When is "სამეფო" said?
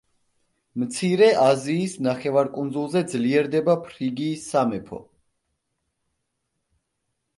4.55-5.03